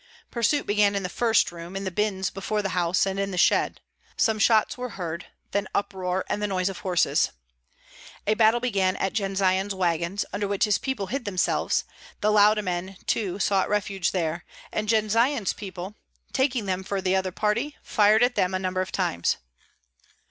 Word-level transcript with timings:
Pursuit 0.31 0.65
began 0.65 0.95
in 0.95 1.03
the 1.03 1.09
first 1.09 1.51
room, 1.51 1.75
in 1.75 1.83
the 1.83 1.91
bins 1.91 2.31
before 2.31 2.63
the 2.63 2.69
house, 2.69 3.05
and 3.05 3.19
in 3.19 3.29
the 3.29 3.37
shed. 3.37 3.81
Some 4.17 4.39
shots 4.39 4.75
were 4.75 4.97
heard; 4.97 5.27
then 5.51 5.67
uproar 5.75 6.25
and 6.27 6.41
the 6.41 6.47
noise 6.47 6.69
of 6.69 6.79
horses. 6.79 7.29
A 8.25 8.33
battle 8.33 8.59
began 8.59 8.95
at 8.95 9.13
Jendzian's 9.13 9.75
wagons, 9.75 10.25
under 10.33 10.47
which 10.47 10.63
his 10.65 10.79
people 10.79 11.05
hid 11.05 11.25
themselves; 11.25 11.83
the 12.19 12.31
Lauda 12.31 12.63
men 12.63 12.97
too 13.05 13.37
sought 13.37 13.69
refuge 13.69 14.09
there, 14.11 14.43
and 14.71 14.89
Jendzian's 14.89 15.53
people, 15.53 15.93
taking 16.33 16.65
them 16.65 16.83
for 16.83 16.99
the 16.99 17.15
other 17.15 17.31
party, 17.31 17.77
fired 17.83 18.23
at 18.23 18.33
them 18.33 18.55
a 18.55 18.57
number 18.57 18.81
of 18.81 18.91
times. 18.91 19.37